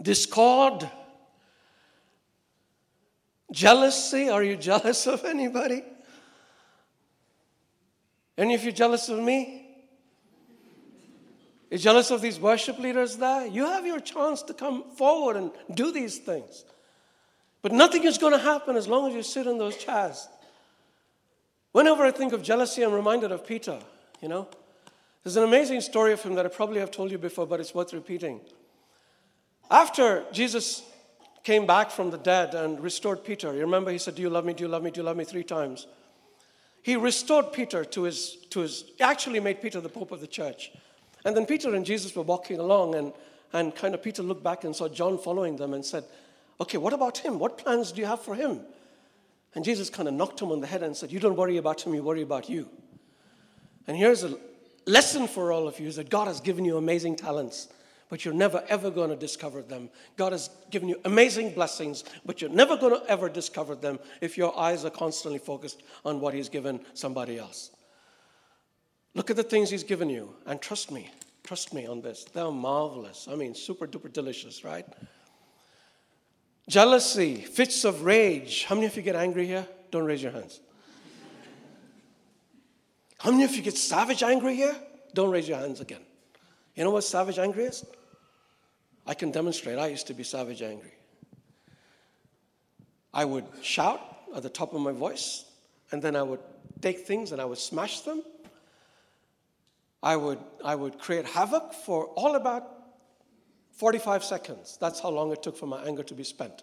[0.00, 0.88] discord,
[3.52, 5.84] jealousy are you jealous of anybody?
[8.36, 9.66] Any of you jealous of me?
[11.70, 13.46] You jealous of these worship leaders there?
[13.46, 16.64] You have your chance to come forward and do these things.
[17.62, 20.28] But nothing is going to happen as long as you sit in those chairs.
[21.70, 23.78] Whenever I think of jealousy, I'm reminded of Peter,
[24.20, 24.48] you know.
[25.22, 27.74] There's an amazing story of him that I probably have told you before, but it's
[27.74, 28.40] worth repeating.
[29.70, 30.82] After Jesus
[31.44, 34.44] came back from the dead and restored Peter, you remember he said, Do you love
[34.44, 34.52] me?
[34.52, 34.90] Do you love me?
[34.90, 35.24] Do you love me?
[35.24, 35.86] three times.
[36.82, 40.72] He restored Peter to his, to his, actually made Peter the Pope of the church.
[41.24, 43.12] And then Peter and Jesus were walking along, and,
[43.52, 46.04] and kind of Peter looked back and saw John following them and said,
[46.60, 47.38] Okay, what about him?
[47.38, 48.60] What plans do you have for him?
[49.54, 51.82] And Jesus kind of knocked him on the head and said, You don't worry about
[51.82, 52.68] him, you worry about you.
[53.86, 54.36] And here's a
[54.86, 57.68] lesson for all of you is that God has given you amazing talents,
[58.12, 59.88] but you're never ever going to discover them.
[60.18, 64.36] God has given you amazing blessings, but you're never going to ever discover them if
[64.36, 67.70] your eyes are constantly focused on what He's given somebody else.
[69.14, 71.08] Look at the things He's given you and trust me.
[71.42, 72.24] Trust me on this.
[72.24, 73.28] They're marvelous.
[73.30, 74.84] I mean, super duper delicious, right?
[76.68, 78.64] Jealousy, fits of rage.
[78.64, 79.66] How many of you get angry here?
[79.90, 80.60] Don't raise your hands.
[83.16, 84.76] How many of you get savage angry here?
[85.14, 86.02] Don't raise your hands again.
[86.74, 87.86] You know what savage angry is?
[89.06, 89.78] I can demonstrate.
[89.78, 90.92] I used to be savage angry.
[93.12, 94.00] I would shout
[94.34, 95.44] at the top of my voice,
[95.90, 96.40] and then I would
[96.80, 98.22] take things and I would smash them.
[100.02, 102.64] I would, I would create havoc for all about
[103.72, 104.78] 45 seconds.
[104.80, 106.62] That's how long it took for my anger to be spent.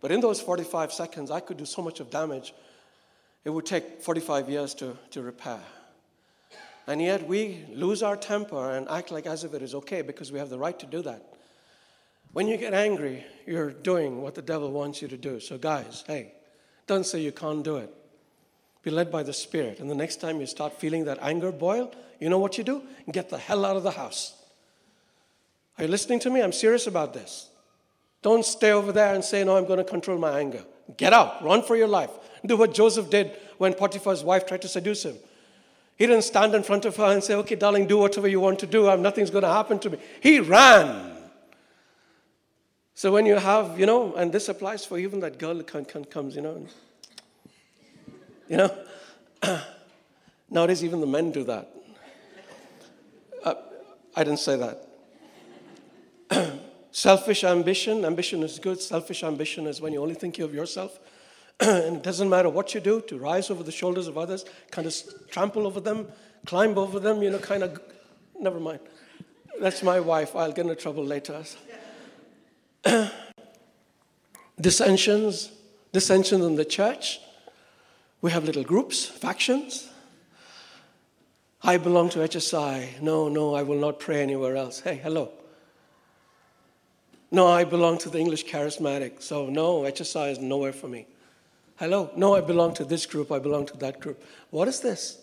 [0.00, 2.54] But in those 45 seconds, I could do so much of damage,
[3.44, 5.60] it would take 45 years to, to repair.
[6.86, 10.32] And yet we lose our temper and act like as if it is okay because
[10.32, 11.22] we have the right to do that.
[12.32, 15.40] When you get angry, you're doing what the devil wants you to do.
[15.40, 16.32] So, guys, hey,
[16.86, 17.92] don't say you can't do it.
[18.82, 19.80] Be led by the Spirit.
[19.80, 22.82] And the next time you start feeling that anger boil, you know what you do?
[23.10, 24.34] Get the hell out of the house.
[25.76, 26.40] Are you listening to me?
[26.40, 27.48] I'm serious about this.
[28.22, 30.64] Don't stay over there and say, No, I'm going to control my anger.
[30.96, 32.10] Get out, run for your life.
[32.44, 35.16] Do what Joseph did when Potiphar's wife tried to seduce him.
[35.96, 38.58] He didn't stand in front of her and say, Okay, darling, do whatever you want
[38.60, 38.94] to do.
[38.96, 39.98] Nothing's going to happen to me.
[40.20, 41.19] He ran.
[43.00, 45.66] So when you have, you know, and this applies for even that girl that
[46.10, 46.66] comes, you know,
[48.46, 48.76] you know,
[50.50, 51.70] nowadays even the men do that.
[53.42, 53.54] Uh,
[54.14, 54.58] I didn't say
[56.28, 56.58] that.
[56.92, 58.78] Selfish ambition, ambition is good.
[58.78, 60.98] Selfish ambition is when you only think of yourself.
[61.60, 64.86] and it doesn't matter what you do to rise over the shoulders of others, kind
[64.86, 64.94] of
[65.30, 66.06] trample over them,
[66.44, 67.80] climb over them, you know, kind of.
[68.38, 68.80] Never mind.
[69.58, 70.36] That's my wife.
[70.36, 71.42] I'll get into trouble later.
[74.60, 75.52] dissensions,
[75.92, 77.20] dissensions in the church.
[78.22, 79.88] We have little groups, factions.
[81.62, 83.00] I belong to HSI.
[83.00, 84.80] No, no, I will not pray anywhere else.
[84.80, 85.30] Hey, hello.
[87.30, 91.06] No, I belong to the English charismatic, so no, HSI is nowhere for me.
[91.76, 92.10] Hello?
[92.16, 94.22] No, I belong to this group, I belong to that group.
[94.50, 95.18] What is this?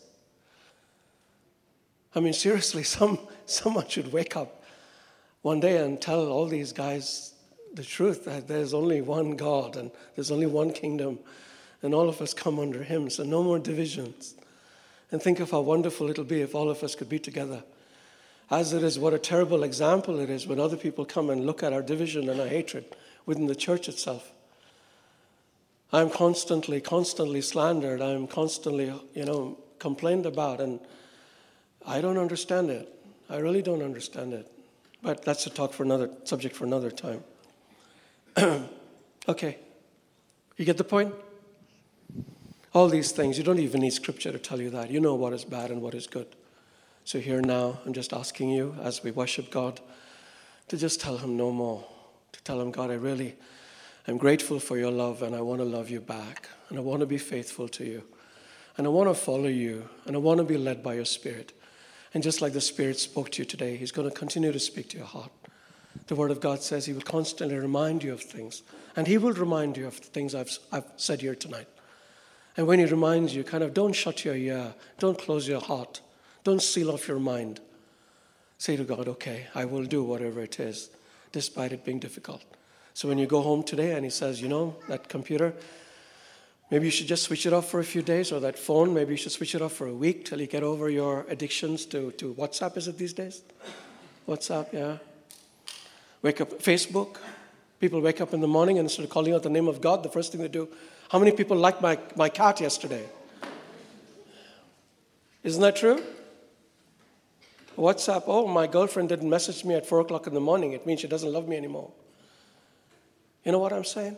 [2.16, 4.64] I mean, seriously, some, someone should wake up
[5.42, 7.34] one day and tell all these guys
[7.78, 11.20] the truth that there's only one God and there's only one kingdom,
[11.82, 14.34] and all of us come under Him, so no more divisions.
[15.12, 17.64] And think of how wonderful it'll be if all of us could be together.
[18.50, 21.62] As it is, what a terrible example it is when other people come and look
[21.62, 22.84] at our division and our hatred
[23.26, 24.32] within the church itself.
[25.94, 28.02] I'm constantly, constantly slandered.
[28.02, 30.80] I'm constantly, you know, complained about, and
[31.86, 32.92] I don't understand it.
[33.30, 34.52] I really don't understand it.
[35.04, 37.24] But that's a talk for another subject for another time.
[39.28, 39.58] okay.
[40.58, 41.14] You get the point?
[42.74, 44.92] All these things, you don't even need scripture to tell you that.
[44.92, 46.28] You know what is bad and what is good.
[47.06, 49.80] So, here now, I'm just asking you as we worship God
[50.68, 51.88] to just tell Him no more.
[52.34, 53.36] To tell Him, God, I really
[54.08, 56.50] am grateful for your love and I want to love you back.
[56.70, 58.04] And I want to be faithful to you.
[58.78, 59.88] And I want to follow you.
[60.06, 61.54] And I want to be led by your Spirit.
[62.14, 64.90] And just like the Spirit spoke to you today, He's going to continue to speak
[64.90, 65.32] to your heart.
[66.06, 68.62] The Word of God says He will constantly remind you of things.
[68.96, 71.68] And He will remind you of the things I've, I've said here tonight.
[72.56, 76.02] And when He reminds you, kind of don't shut your ear, don't close your heart,
[76.44, 77.60] don't seal off your mind.
[78.60, 80.90] Say to God, okay, I will do whatever it is,
[81.32, 82.44] despite it being difficult.
[82.94, 85.54] So when you go home today and He says, you know, that computer,
[86.70, 89.12] Maybe you should just switch it off for a few days, or that phone, maybe
[89.12, 92.12] you should switch it off for a week till you get over your addictions to,
[92.14, 93.42] to WhatsApp, is it these days?
[94.28, 94.98] WhatsApp, yeah.
[96.22, 97.18] Wake up, Facebook.
[97.80, 100.04] People wake up in the morning and instead of calling out the name of God,
[100.04, 100.68] the first thing they do,
[101.10, 103.08] how many people liked my, my cat yesterday?
[105.44, 106.04] Isn't that true?
[107.78, 110.74] WhatsApp, oh, my girlfriend didn't message me at 4 o'clock in the morning.
[110.74, 111.92] It means she doesn't love me anymore.
[113.46, 114.18] You know what I'm saying?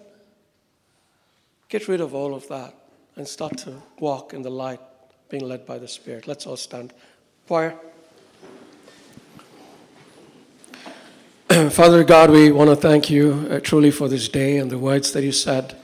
[1.68, 2.74] Get rid of all of that
[3.18, 4.80] and start to walk in the light,
[5.28, 6.28] being led by the Spirit.
[6.28, 6.93] Let's all stand.
[7.47, 7.78] Choir.
[11.72, 15.12] Father God, we want to thank you uh, truly for this day and the words
[15.12, 15.76] that you said.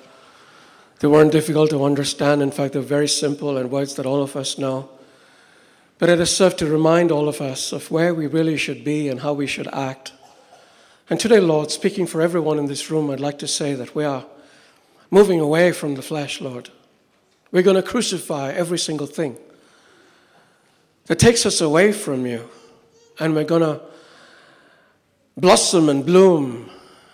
[1.00, 2.42] They weren't difficult to understand.
[2.42, 4.90] In fact, they're very simple and words that all of us know.
[5.98, 9.10] But it has served to remind all of us of where we really should be
[9.10, 10.14] and how we should act.
[11.10, 14.06] And today, Lord, speaking for everyone in this room, I'd like to say that we
[14.06, 14.26] are
[15.12, 16.70] moving away from the flesh, Lord.
[17.52, 19.38] We're going to crucify every single thing
[21.08, 22.50] that takes us away from you.
[23.20, 23.82] And we're going to
[25.38, 26.70] blossom and bloom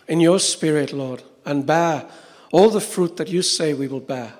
[0.07, 2.05] in your spirit, Lord, and bear
[2.51, 4.33] all the fruit that you say we will bear.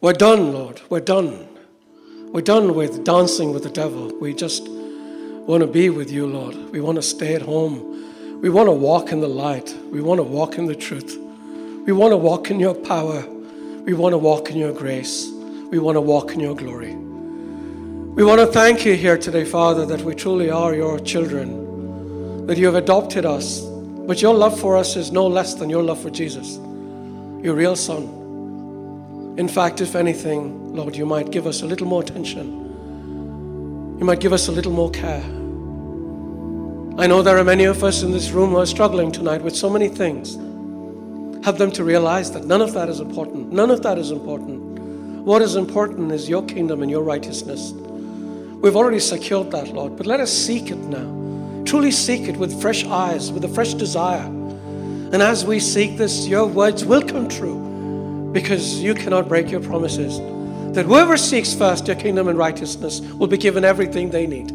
[0.00, 0.80] We're done, Lord.
[0.88, 1.46] We're done.
[2.32, 4.12] We're done with dancing with the devil.
[4.18, 6.56] We just want to be with you, Lord.
[6.72, 8.40] We want to stay at home.
[8.40, 9.76] We want to walk in the light.
[9.90, 11.16] We want to walk in the truth.
[11.86, 13.24] We want to walk in your power.
[13.84, 15.28] We want to walk in your grace.
[15.70, 16.94] We want to walk in your glory.
[16.94, 21.69] We want to thank you here today, Father, that we truly are your children,
[22.46, 23.60] that you have adopted us.
[23.60, 26.56] But your love for us is no less than your love for Jesus,
[27.44, 29.36] your real Son.
[29.38, 33.96] In fact, if anything, Lord, you might give us a little more attention.
[33.98, 35.22] You might give us a little more care.
[36.98, 39.54] I know there are many of us in this room who are struggling tonight with
[39.54, 40.34] so many things.
[41.44, 43.52] Help them to realize that none of that is important.
[43.52, 44.60] None of that is important.
[45.24, 47.72] What is important is your kingdom and your righteousness.
[47.72, 51.19] We've already secured that, Lord, but let us seek it now.
[51.70, 54.24] Truly seek it with fresh eyes, with a fresh desire.
[54.24, 59.60] And as we seek this, your words will come true because you cannot break your
[59.60, 60.18] promises.
[60.74, 64.50] That whoever seeks first your kingdom and righteousness will be given everything they need.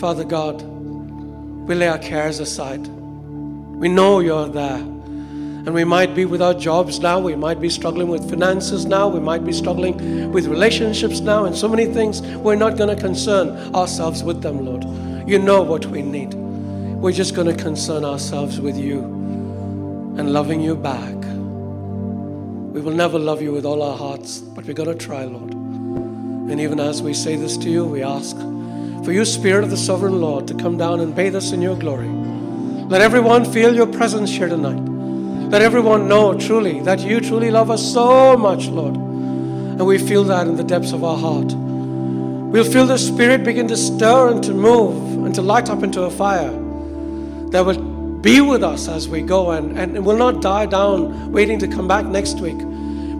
[0.00, 2.86] Father God, we lay our cares aside.
[2.86, 4.78] We know you're there.
[4.78, 7.20] And we might be without jobs now.
[7.20, 9.08] We might be struggling with finances now.
[9.08, 12.22] We might be struggling with relationships now and so many things.
[12.22, 15.09] We're not going to concern ourselves with them, Lord.
[15.30, 16.34] You know what we need.
[16.34, 21.14] We're just going to concern ourselves with you and loving you back.
[22.74, 25.52] We will never love you with all our hearts, but we're going to try, Lord.
[25.52, 28.36] And even as we say this to you, we ask
[29.04, 31.76] for you, Spirit of the Sovereign Lord, to come down and bathe us in your
[31.76, 32.08] glory.
[32.08, 34.82] Let everyone feel your presence here tonight.
[35.52, 38.96] Let everyone know truly that you truly love us so much, Lord.
[38.96, 41.52] And we feel that in the depths of our heart.
[41.52, 46.02] We'll feel the Spirit begin to stir and to move and to light up into
[46.02, 46.50] a fire
[47.50, 47.80] that will
[48.20, 51.86] be with us as we go and, and will not die down waiting to come
[51.86, 52.58] back next week.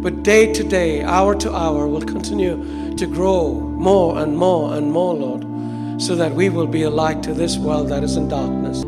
[0.02, 4.90] But day to day, hour to hour, will continue to grow more and more and
[4.90, 8.26] more, Lord, so that we will be a light to this world that is in
[8.26, 8.82] darkness.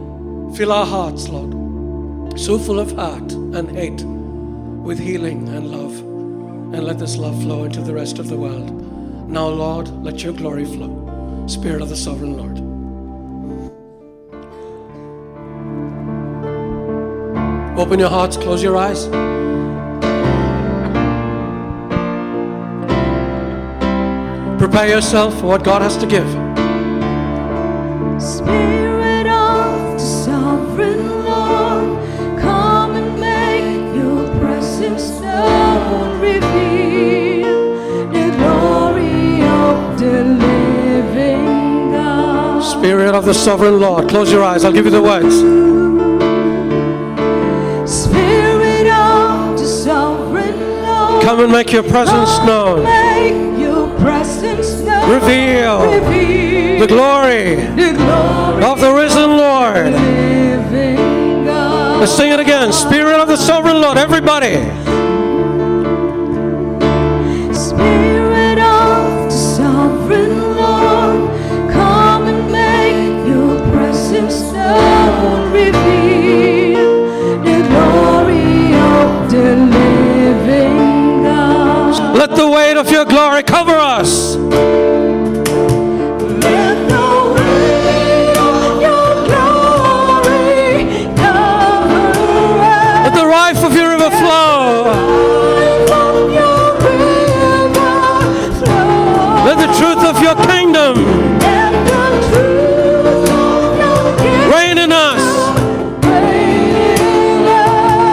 [0.57, 1.53] Fill our hearts, Lord
[2.37, 5.97] so full of heart and hate with healing and love.
[6.75, 9.29] And let this love flow into the rest of the world.
[9.29, 11.47] Now, Lord, let your glory flow.
[11.47, 12.72] Spirit of the sovereign Lord.
[17.75, 19.09] Open your hearts, close your eyes.
[24.59, 26.29] Prepare yourself for what God has to give.
[28.23, 31.99] Spirit of the sovereign Lord,
[32.39, 36.20] come and make your presence known.
[36.20, 37.73] Reveal
[38.12, 42.61] the glory of the living God.
[42.61, 44.62] Spirit of the sovereign Lord, close your eyes.
[44.64, 45.91] I'll give you the words.
[51.23, 52.83] Come and make your presence known.
[52.83, 55.09] Make your presence known.
[55.09, 57.55] Reveal Reveal The glory
[58.64, 59.93] of the risen Lord.
[62.01, 62.73] Let's sing it again.
[62.73, 64.57] Spirit of the sovereign Lord, everybody.
[83.43, 84.36] Of your glory cover us.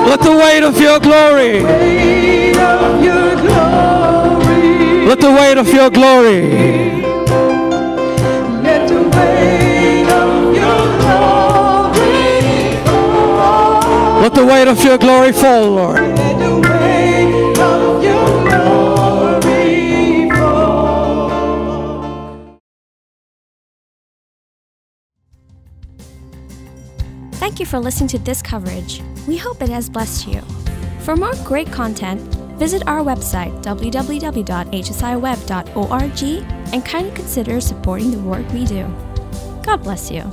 [0.10, 1.99] Let the weight of your glory
[5.40, 6.42] weight of your glory
[8.62, 14.22] Let the weight of your glory fall.
[14.22, 16.02] Let the weight of your glory fall, Lord.
[16.02, 21.30] Let the weight of your glory fall.
[27.34, 29.02] Thank you for listening to this coverage.
[29.26, 30.42] We hope it has blessed you.
[31.00, 32.29] For more great content,
[32.60, 36.24] visit our website www.hsiweb.org
[36.74, 38.86] and kindly consider supporting the work we do.
[39.64, 40.30] God bless you.